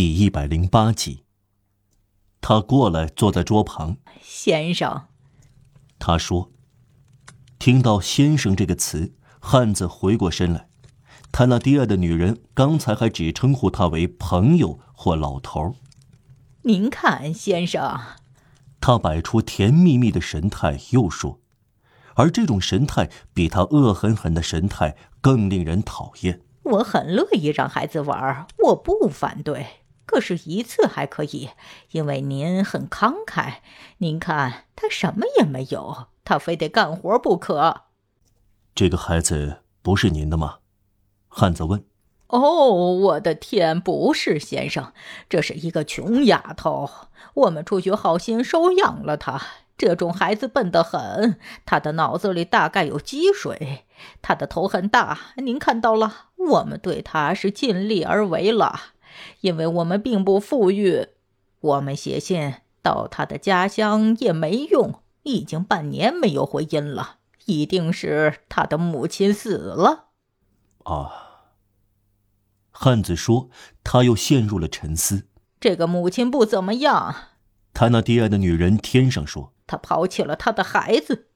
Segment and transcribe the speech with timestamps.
[0.00, 1.24] 第一百零八集。
[2.40, 5.08] 他过来坐在桌旁，先生。
[5.98, 6.50] 他说
[7.60, 10.70] ：“听到‘先生’这个词，汉子回过身来。
[11.30, 15.76] 他那低矮的女人刚才还只称呼他为朋友或老头。
[16.62, 18.00] 您看，先生。”
[18.80, 21.40] 他摆出甜蜜蜜的神态，又说
[22.16, 29.66] ：“而这种神态比他恶狠狠的神态更令人讨厌。”我很乐意让孩子玩，我不反对。
[30.10, 31.50] 可是，一次还可以，
[31.92, 33.58] 因为您很慷慨。
[33.98, 37.82] 您看，他什么也没有，他非得干活不可。
[38.74, 40.58] 这个孩子不是您的吗？
[41.28, 41.84] 汉子问。
[42.26, 42.40] 哦，
[42.72, 44.92] 我的天，不是，先生，
[45.28, 46.90] 这是一个穷丫头。
[47.34, 49.40] 我们出于好心收养了她。
[49.78, 53.84] 这种孩子笨得很，他的脑子里大概有积水。
[54.20, 56.26] 他的头很大，您看到了。
[56.36, 58.78] 我们对他是尽力而为了，
[59.40, 61.08] 因为我们并不富裕。
[61.60, 67.18] 我们写信到他的家乡也没用，已经半年没有回音了。
[67.46, 70.10] 一定是他的母亲死了。
[70.84, 71.10] 啊，
[72.70, 73.50] 汉子说，
[73.82, 75.26] 他又陷入了沉思。
[75.58, 77.14] 这个母亲不怎么样。
[77.74, 79.52] 他那低矮的女人天上说。
[79.66, 81.28] 他抛弃了他的孩子。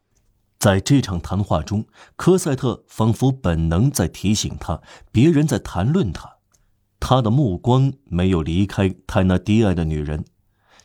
[0.59, 4.83] 在这场谈话中，科赛特仿佛本能在提醒他，
[5.13, 6.39] 别人在谈论他。
[7.07, 10.25] 他的目光没有离开他那低矮的女人。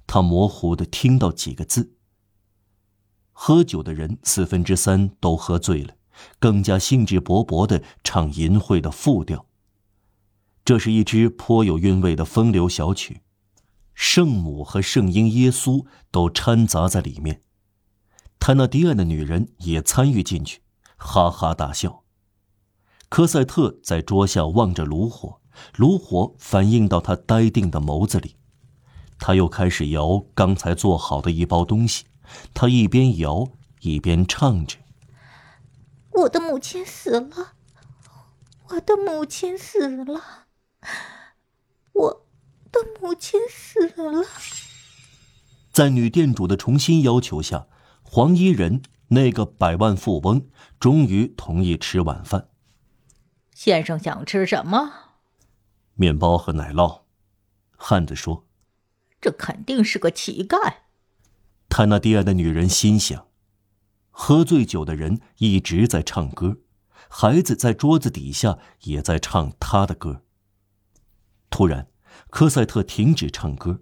[0.06, 1.94] 他模糊的听到几个字
[3.31, 5.95] ：“喝酒的人四分之三都喝醉了，
[6.38, 9.45] 更加兴致勃勃的唱淫秽的复调。”
[10.66, 13.22] 这是一支颇有韵味的风流小曲。
[13.94, 17.44] 圣母和圣婴耶稣都掺杂在里面，
[18.42, 20.64] 泰纳迪安的女人也参与进去，
[20.97, 22.03] 哈哈大笑。
[23.08, 25.38] 科赛特在桌下望着炉火，
[25.75, 28.36] 炉火反映到他呆定的眸子里。
[29.17, 32.06] 他又开始摇刚才做好的一包东西，
[32.53, 33.47] 他一边摇
[33.81, 34.78] 一边唱着
[36.13, 37.53] ：“我的母亲死了，
[38.69, 40.22] 我的母亲死了，
[41.94, 42.25] 我。”
[42.72, 44.23] 的母亲死了。
[45.72, 47.66] 在女店主的重新要求下，
[48.03, 50.47] 黄衣人那个百万富翁
[50.79, 52.50] 终于同意吃晚饭。
[53.56, 55.09] 先生想吃什么？
[55.99, 57.01] 面包和奶酪。
[57.75, 58.47] 汉子说
[59.21, 60.77] ：“这肯定是个乞丐。”
[61.69, 63.27] 泰纳迪亚的女人心想：
[64.09, 66.57] 喝醉酒的人一直在唱歌，
[67.09, 70.23] 孩子在桌子底下也在唱他的歌。
[71.49, 71.87] 突然。
[72.31, 73.81] 科赛特停止唱歌，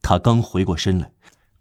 [0.00, 1.12] 他刚回过身来，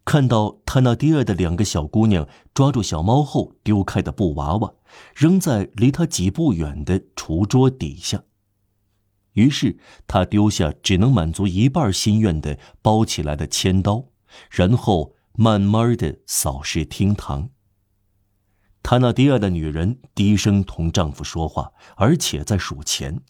[0.03, 4.73] 看到泰纳第二的两个小姑娘抓住小猫后丢开的布娃娃，
[5.13, 8.23] 扔在离他几步远的厨桌底下。
[9.33, 9.77] 于是
[10.07, 14.05] 他丢下只能满足一半心愿的包起来的铅刀，
[14.49, 17.49] 然后慢慢的扫视厅堂。
[18.83, 23.21] 他那第二的女人低声同丈夫说话，而且在数钱。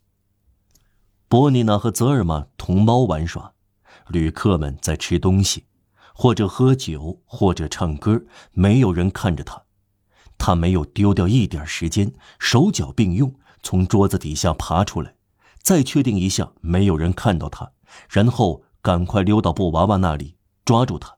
[1.27, 3.53] 波妮娜和泽尔玛同猫玩耍，
[4.07, 5.65] 旅客们在吃东西，
[6.13, 9.63] 或者喝酒，或者唱歌，没有人看着他。
[10.37, 15.13] 他没有丢掉一点时间，手脚并用从桌子底下爬出来，
[15.61, 17.71] 再确定一下没有人看到他，
[18.09, 20.35] 然后赶快溜到布娃娃那里
[20.65, 21.15] 抓住他。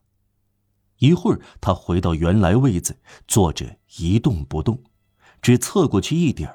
[0.99, 4.81] 一会儿，他回到原来位子，坐着一动不动，
[5.41, 6.53] 只侧过去一点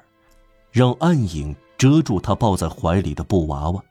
[0.71, 1.55] 让暗影。
[1.79, 3.81] 遮住他抱在怀里的布娃娃，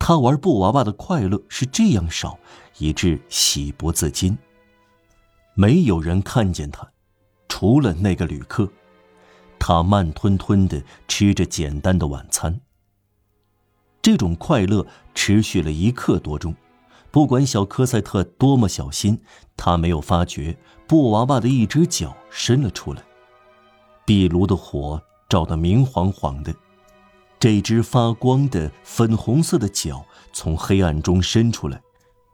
[0.00, 2.36] 他玩布娃娃的快乐是这样少，
[2.78, 4.36] 以致喜不自禁。
[5.54, 6.90] 没有人看见他，
[7.48, 8.68] 除了那个旅客。
[9.60, 12.60] 他慢吞吞的吃着简单的晚餐。
[14.04, 16.54] 这种快乐持续了一刻多钟，
[17.10, 19.18] 不管小科赛特多么小心，
[19.56, 20.54] 他没有发觉
[20.86, 23.02] 布娃娃的一只脚伸了出来，
[24.04, 26.54] 壁炉的火照得明晃晃的。
[27.40, 30.04] 这只发光的粉红色的脚
[30.34, 31.80] 从黑暗中伸出来，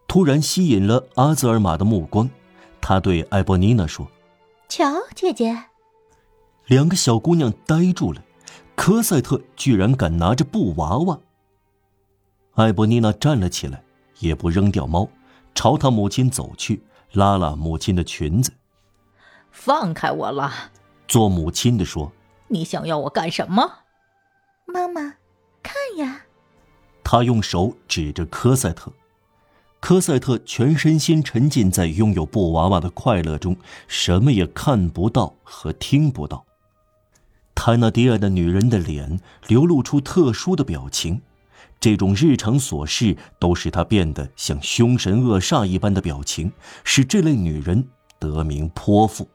[0.09, 2.29] 突然吸引了阿泽尔玛的目光。
[2.81, 4.09] 他对艾波妮娜说
[4.69, 5.57] ：“瞧，姐姐。”
[6.67, 8.21] 两个小姑娘呆住了。
[8.75, 11.21] 科赛特居然敢拿着布娃娃。
[12.55, 13.83] 艾伯妮娜站了起来，
[14.19, 15.09] 也不扔掉猫，
[15.55, 16.83] 朝她母亲走去，
[17.13, 18.53] 拉拉母亲的裙子。
[19.51, 20.53] “放开我了！”
[21.09, 22.13] 做母亲的说
[22.49, 23.79] ，“你想要我干什么？”
[24.67, 25.15] 妈妈，
[25.63, 26.23] 看呀！
[27.03, 28.93] 他用手指着科赛特，
[29.81, 33.57] 科赛特全身心沉浸在拥有布娃娃的快乐中，
[33.89, 36.45] 什么也看不到和听不到。
[37.55, 39.19] 泰纳迪尔的女人的脸
[39.49, 41.21] 流露出特殊的表情，
[41.81, 46.53] 这种日常琐事都使他变得像凶神恶煞一般的表情，
[46.85, 47.89] 使这类女人
[48.19, 49.27] 得名泼妇。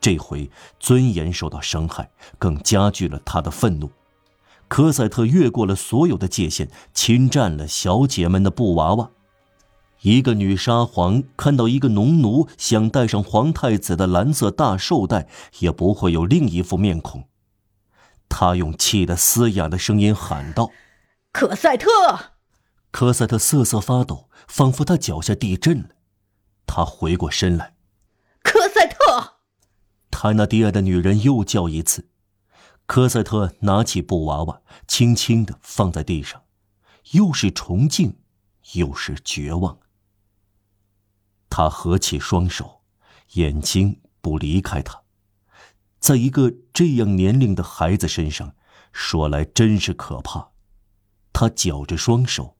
[0.00, 0.50] 这回
[0.80, 3.90] 尊严受到伤害，更加剧了他的愤怒。
[4.66, 9.10] 科赛特越过了所有的界限，侵占了小姐们的布娃娃。
[10.02, 15.28] 一个女沙皇看到一个农奴想戴上皇太子的蓝色大绶带，
[15.60, 17.24] 也不会有另一副面孔。
[18.28, 20.70] 他用气得嘶哑的声音喊道
[21.34, 21.88] ：“科赛特！”
[22.92, 25.88] 科赛特瑟瑟发抖，仿佛他脚下地震了。
[26.64, 27.74] 他回过身来
[28.44, 29.40] ：“科赛特！”
[30.12, 32.08] 泰纳迪亚的女人又叫一次。
[32.86, 36.44] 科赛特拿起布娃娃，轻轻地放在地上，
[37.10, 38.20] 又是崇敬，
[38.74, 39.80] 又是绝望。
[41.50, 42.82] 他合起双手，
[43.32, 45.02] 眼睛不离开他。
[45.98, 48.54] 在一个这样年龄的孩子身上，
[48.92, 50.53] 说来真是可怕。
[51.34, 52.56] 他绞着双手，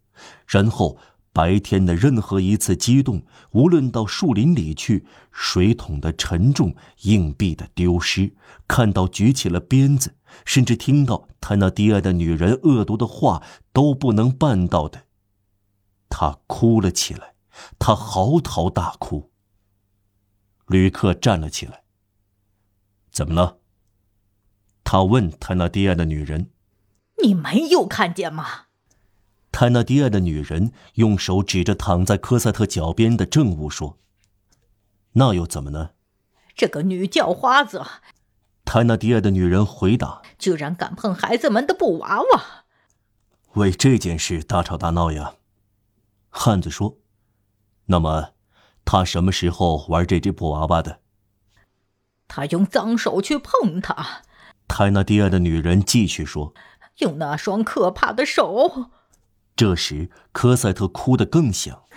[0.46, 0.98] 然后
[1.32, 8.34] 白天的任何一次激动，无论到树林里去，水桶的沉重，硬币的丢失，
[8.68, 13.42] 看到举起了鞭子，甚至听到他那低矮的女人恶毒的话，
[13.72, 15.06] 都不能办到的。
[16.10, 17.32] 他哭了起来。
[17.78, 19.30] 他嚎啕大哭。
[20.66, 21.84] 旅客站了起来。
[23.12, 23.58] 怎么了？
[24.82, 26.50] 他问泰纳迪亚的女人
[27.24, 28.66] ：“你没有看见吗？”
[29.50, 33.98] 泰纳迪亚的女人用手指着躺在科赛特脚边的证物说
[35.14, 35.90] ：“那又怎么呢？”
[36.56, 37.82] 这个女叫花子，
[38.64, 42.64] 泰纳迪亚的女人回答：“居然敢碰孩子们的布娃娃，
[43.54, 45.34] 为这件事大吵大闹呀。”
[46.30, 46.98] 汉子说。
[47.86, 48.30] 那么，
[48.86, 51.00] 他什么时候玩这只布娃娃的？
[52.26, 54.22] 他用脏手去碰它。
[54.66, 56.54] 泰纳迪亚的女人继续说
[56.98, 58.90] ：“用那双可怕的手。”
[59.56, 61.84] 这时，科赛特哭得更响。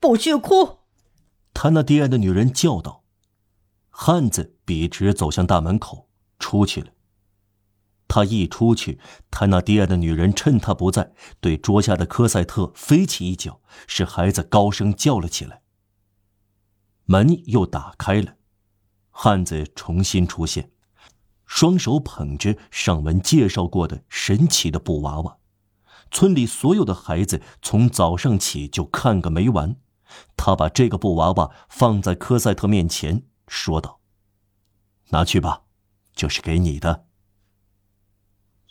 [0.00, 0.78] 不许哭！
[1.52, 3.04] 他那低矮的女人叫道。
[3.90, 6.08] 汉子笔直走向大门口，
[6.38, 6.92] 出去了。
[8.06, 8.98] 他一出去，
[9.30, 15.62] 他那低矮的女人趁他不在，对桌下的科赛特飞起一脚，使孩子高声叫了起来。
[17.04, 18.37] 门又打开了，
[19.20, 20.70] 汉子重新出现，
[21.44, 25.38] 双手捧着上文介绍过的神奇的布娃娃。
[26.12, 29.74] 村里所有的孩子从早上起就看个没完。
[30.36, 33.98] 他把这个布娃娃放在科赛特面前，说道
[35.10, 35.64] ：“拿去吧，
[36.14, 37.06] 这是给你的。”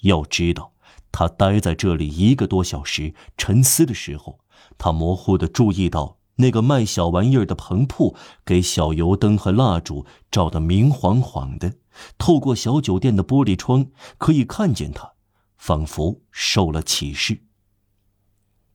[0.04, 0.74] 要知道，
[1.12, 4.40] 他待在这里一个多小时沉思的时候，
[4.78, 11.76] 他模糊的注意到那个卖小玩意儿的棚铺给小油灯和蜡烛照得明晃晃的，
[12.18, 13.86] 透过小酒店的玻璃窗
[14.18, 15.14] 可以看见他，
[15.58, 17.44] 仿佛受了启示。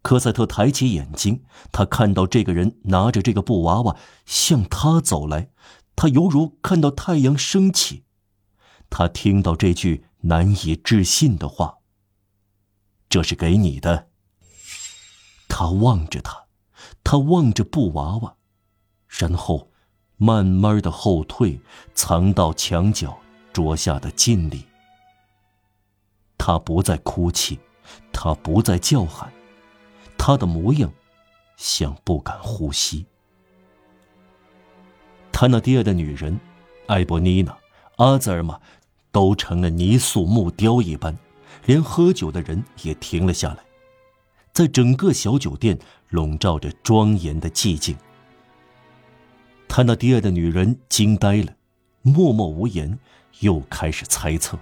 [0.02, 1.42] 科赛特抬起眼睛，
[1.72, 5.50] 他看到这个人拿着这个布娃娃向他走来，
[5.96, 8.04] 他犹如看到太阳升起。
[8.88, 10.04] 他听到这句。
[10.24, 11.78] 难以置信的话。
[13.08, 14.08] 这是给你的。
[15.48, 16.41] 他望着他，
[17.04, 18.34] 他望着布娃娃，
[19.08, 19.68] 然后
[20.16, 21.60] 慢慢的后退，
[21.94, 23.18] 藏到墙角
[23.52, 24.64] 桌下的镜里。
[26.38, 27.58] 他不再哭泣，
[28.12, 29.32] 他不再叫喊，
[30.16, 30.92] 他的模样
[31.56, 33.06] 像不敢呼吸。
[35.30, 36.38] 他那第二的女人，
[36.86, 37.56] 埃博妮娜，
[37.96, 38.60] 阿泽尔玛。
[39.14, 41.14] 都成了泥塑木雕一般，
[41.66, 43.58] 连喝酒的人也停了下来，
[44.52, 45.78] 在整个小酒店
[46.10, 47.96] 笼罩着庄严的寂静。
[49.66, 51.54] 他那第二的女人惊呆了，
[52.02, 52.98] 默默无言，
[53.40, 54.58] 又开始猜测：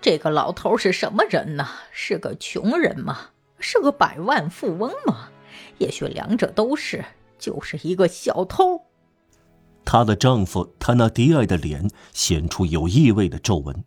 [0.00, 1.66] 这个老头是什么人呢？
[1.90, 3.30] 是个穷人吗？
[3.58, 5.30] 是个百万富翁吗？
[5.78, 7.04] 也许两者都是，
[7.38, 8.82] 就是一个小偷。
[9.84, 13.84] 她的丈夫他那低矮的脸显出有意味的皱纹，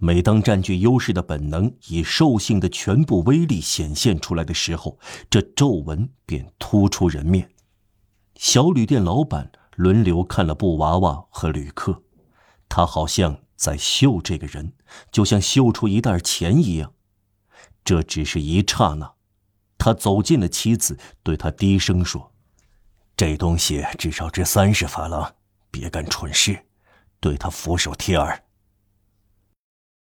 [0.00, 4.96] 每当占据优势的本能以兽性的全部威力显现出来的时候，
[5.28, 7.50] 这皱纹便突出人面。
[8.36, 12.04] 小旅店老板轮流看了布娃娃和旅客，
[12.68, 14.72] 他好像在嗅这个人，
[15.10, 16.92] 就像嗅出一袋钱一样。
[17.84, 19.14] 这只是一刹那，
[19.78, 22.32] 他走近了妻子，对他低声说。
[23.16, 25.34] 这东西至少值三十法郎，
[25.72, 26.66] 别干蠢事，
[27.18, 28.44] 对他俯首帖耳。